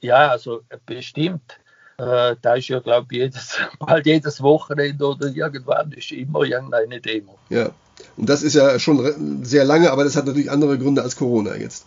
[0.02, 1.58] Ja, also bestimmt.
[1.96, 7.00] Äh, da ist ja, glaube ich, jedes, bald jedes Wochenende oder irgendwann ist immer irgendeine
[7.00, 7.38] Demo.
[7.48, 7.70] Ja.
[8.18, 11.56] Und das ist ja schon sehr lange, aber das hat natürlich andere Gründe als Corona
[11.56, 11.86] jetzt.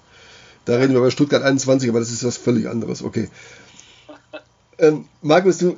[0.65, 3.03] Da reden wir über Stuttgart 21, aber das ist was völlig anderes.
[3.03, 3.29] Okay.
[4.79, 5.77] Ähm, Markus, du,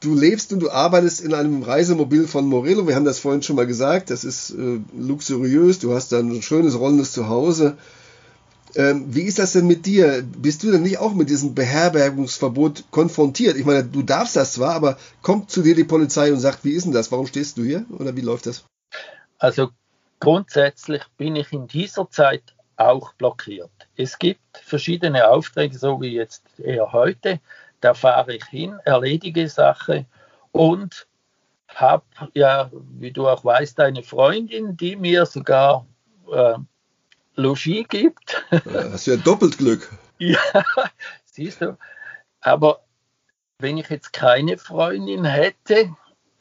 [0.00, 2.86] du lebst und du arbeitest in einem Reisemobil von Morello.
[2.86, 4.10] Wir haben das vorhin schon mal gesagt.
[4.10, 5.78] Das ist äh, luxuriös.
[5.78, 7.76] Du hast da ein schönes rollendes Zuhause.
[8.74, 10.22] Ähm, wie ist das denn mit dir?
[10.22, 13.56] Bist du denn nicht auch mit diesem Beherbergungsverbot konfrontiert?
[13.56, 16.72] Ich meine, du darfst das zwar, aber kommt zu dir die Polizei und sagt, wie
[16.72, 17.10] ist denn das?
[17.10, 17.86] Warum stehst du hier?
[17.98, 18.64] Oder wie läuft das?
[19.38, 19.70] Also
[20.20, 22.42] grundsätzlich bin ich in dieser Zeit
[22.76, 23.70] auch blockiert.
[23.96, 27.40] Es gibt verschiedene Aufträge, so wie jetzt eher heute.
[27.80, 30.06] Da fahre ich hin, erledige Sache
[30.52, 31.06] und
[31.68, 35.86] habe ja, wie du auch weißt, eine Freundin, die mir sogar
[36.32, 36.54] äh,
[37.34, 38.44] Logis gibt.
[38.50, 39.88] Das ist ja doppelt Glück.
[40.18, 40.38] ja,
[41.24, 41.76] siehst du.
[42.40, 42.80] Aber
[43.58, 45.94] wenn ich jetzt keine Freundin hätte,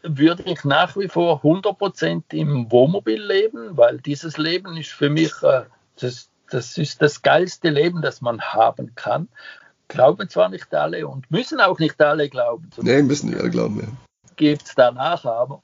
[0.04, 5.32] würde ich nach wie vor 100% im Wohnmobil leben, weil dieses Leben ist für mich,
[5.44, 5.64] äh,
[6.00, 9.28] das, das ist das geilste Leben, das man haben kann.
[9.88, 12.70] Glauben zwar nicht alle und müssen auch nicht alle glauben.
[12.78, 13.80] Nein, müssen nicht alle glauben.
[13.80, 13.88] Ja.
[14.36, 15.62] Gibt es danach aber.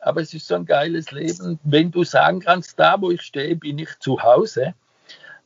[0.00, 3.56] Aber es ist so ein geiles Leben, wenn du sagen kannst, da wo ich stehe,
[3.56, 4.74] bin ich zu Hause.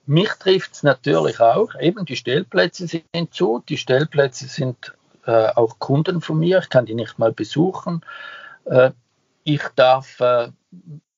[0.07, 1.75] Mich trifft es natürlich auch.
[1.81, 4.93] Eben die Stellplätze sind zu, die Stellplätze sind
[5.25, 6.59] äh, auch Kunden von mir.
[6.59, 8.05] Ich kann die nicht mal besuchen.
[8.65, 8.91] Äh,
[9.45, 10.51] ich darf äh,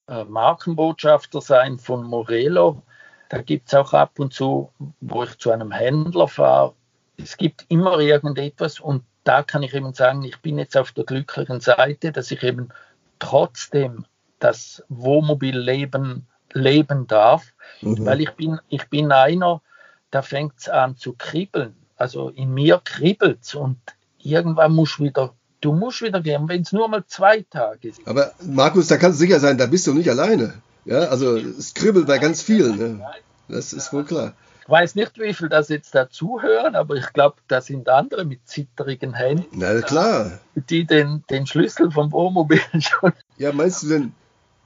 [0.09, 2.83] äh Markenbotschafter sein von Morello.
[3.29, 6.75] Da gibt es auch ab und zu, wo ich zu einem Händler fahre.
[7.17, 11.05] Es gibt immer irgendetwas und da kann ich eben sagen, ich bin jetzt auf der
[11.05, 12.71] glücklichen Seite, dass ich eben
[13.19, 14.05] trotzdem
[14.39, 18.05] das Wohnmobilleben leben darf, mhm.
[18.05, 19.63] weil ich bin, ich bin einer,
[20.11, 21.75] da fängt es an zu kribbeln.
[21.97, 23.79] Also in mir kribbelt es und
[24.19, 28.09] irgendwann muss wieder, du musst wieder gehen, wenn es nur mal zwei Tage sind.
[28.09, 30.55] Aber Markus, da kannst du sicher sein, da bist du nicht alleine.
[30.85, 32.77] Ja, also es kribbelt bei ganz vielen.
[32.77, 33.07] Ne?
[33.49, 34.35] Das ist wohl klar.
[34.73, 38.49] Ich weiß nicht, wie viel das jetzt dazuhören, aber ich glaube, da sind andere mit
[38.49, 39.47] zitterigen Händen.
[39.53, 40.41] Na klar.
[40.55, 43.13] Die den, den Schlüssel vom Wohnmobil schon.
[43.37, 44.15] Ja, meinst du denn,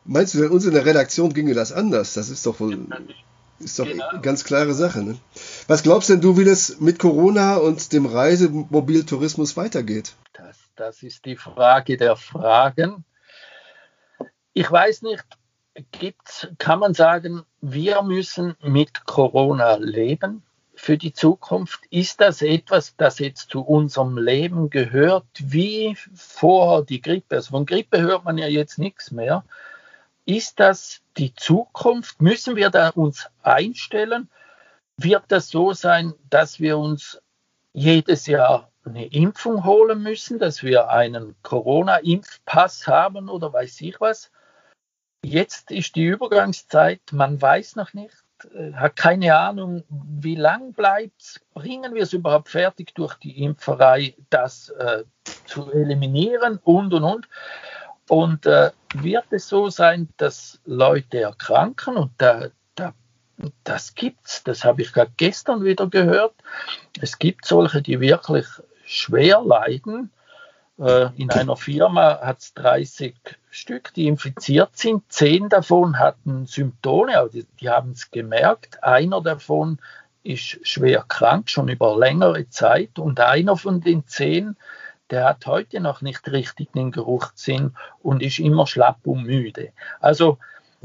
[0.05, 2.15] meinst du denn, uns in der Redaktion ginge das anders?
[2.15, 2.87] Das ist doch wohl.
[3.59, 4.05] Ist doch genau.
[4.23, 5.03] ganz klare Sache.
[5.03, 5.19] Ne?
[5.67, 10.13] Was glaubst denn du, wie das mit Corona und dem Reisemobiltourismus weitergeht?
[10.35, 13.05] Das, das ist die Frage der Fragen.
[14.53, 15.25] Ich weiß nicht,
[15.93, 20.43] gibt's, kann man sagen, wir müssen mit Corona leben
[20.75, 21.81] für die Zukunft?
[21.91, 27.37] Ist das etwas, das jetzt zu unserem Leben gehört, wie vorher die Grippe?
[27.37, 29.45] Also von Grippe hört man ja jetzt nichts mehr.
[30.25, 32.21] Ist das die Zukunft?
[32.21, 34.29] Müssen wir da uns einstellen?
[34.97, 37.21] Wird das so sein, dass wir uns
[37.73, 44.31] jedes Jahr eine Impfung holen müssen, dass wir einen Corona-Impfpass haben oder weiß ich was?
[45.27, 48.15] Jetzt ist die Übergangszeit, man weiß noch nicht,
[48.55, 51.41] äh, hat keine Ahnung, wie lang bleibt es.
[51.53, 55.03] Bringen wir es überhaupt fertig durch die Impferei, das äh,
[55.45, 57.29] zu eliminieren und und und.
[58.09, 62.95] Und äh, wird es so sein, dass Leute erkranken und da, da,
[63.65, 66.35] das gibt's, das habe ich gerade gestern wieder gehört.
[67.01, 68.47] Es gibt solche, die wirklich
[68.85, 70.13] schwer leiden
[70.79, 73.15] in einer Firma hat es 30
[73.51, 75.05] Stück, die infiziert sind.
[75.11, 78.85] Zehn davon hatten Symptome, also die, die haben es gemerkt.
[78.85, 79.79] Einer davon
[80.23, 82.99] ist schwer krank, schon über längere Zeit.
[82.99, 84.57] Und einer von den zehn,
[85.09, 89.73] der hat heute noch nicht richtig den Geruchssinn und ist immer schlapp und müde.
[90.01, 90.39] Also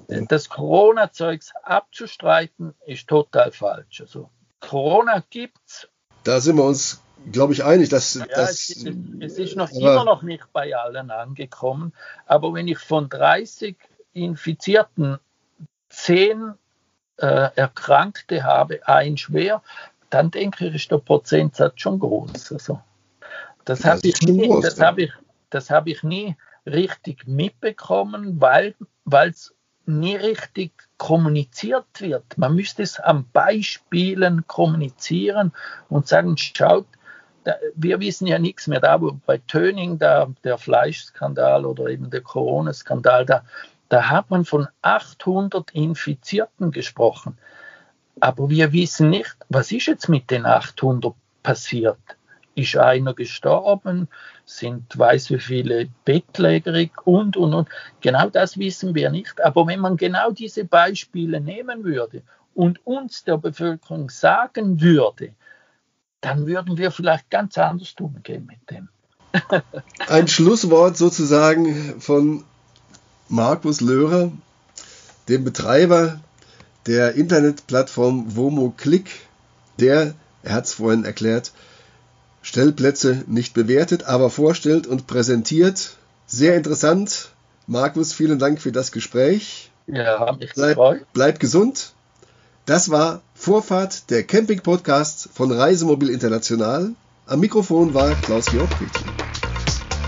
[0.08, 4.00] das Corona-Zeugs abzustreiten, ist total falsch.
[4.00, 4.30] Also
[4.62, 5.90] Corona gibt's.
[6.24, 7.90] Da sind wir uns glaube ich, einig.
[7.90, 8.86] Dass, ja, dass, es,
[9.20, 11.94] es ist noch immer noch nicht bei allen angekommen.
[12.26, 13.76] Aber wenn ich von 30
[14.14, 15.20] Infizierten
[15.90, 16.54] 10
[17.18, 19.62] äh, Erkrankte habe, ein schwer,
[20.10, 22.52] dann denke ich, ist der Prozentsatz schon groß.
[22.52, 22.82] Also,
[23.66, 25.12] das habe ich, nie, das hab ich,
[25.50, 29.54] das hab ich nie richtig mitbekommen, weil es
[29.86, 32.38] nie richtig kommuniziert wird.
[32.38, 35.54] Man müsste es an Beispielen kommunizieren
[35.90, 36.88] und sagen, schaut,
[37.44, 38.80] da, wir wissen ja nichts mehr.
[38.80, 43.44] Da, wo bei Töning, da, der Fleischskandal oder eben der Corona-Skandal, da,
[43.90, 47.38] da hat man von 800 Infizierten gesprochen.
[48.20, 51.14] Aber wir wissen nicht, was ist jetzt mit den 800
[51.44, 51.98] passiert?
[52.54, 54.08] Ist einer gestorben?
[54.46, 57.70] Sind weiß wie viele bettlägerig und, und, und.
[58.02, 59.42] Genau das wissen wir nicht.
[59.44, 62.22] Aber wenn man genau diese Beispiele nehmen würde
[62.54, 65.34] und uns der Bevölkerung sagen würde,
[66.22, 68.90] dann würden wir vielleicht ganz anders umgehen mit dem.
[70.08, 72.44] Ein Schlusswort sozusagen von
[73.28, 74.32] Markus Löhrer.
[75.28, 76.20] dem Betreiber
[76.88, 79.10] der Internetplattform WomoClick,
[79.80, 81.52] der, er hat es vorhin erklärt,
[82.42, 85.96] Stellplätze nicht bewertet, aber vorstellt und präsentiert.
[86.26, 87.30] Sehr interessant.
[87.68, 89.72] Markus, vielen Dank für das Gespräch.
[89.88, 91.06] Ja, hab mich bleib, gefreut.
[91.14, 91.94] Bleib gesund.
[92.72, 96.92] Das war Vorfahrt, der Camping-Podcast von Reisemobil International.
[97.26, 98.70] Am Mikrofon war Klaus-Georg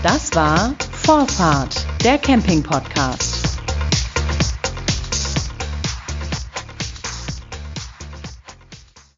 [0.02, 3.43] Das war Vorfahrt, der Camping-Podcast.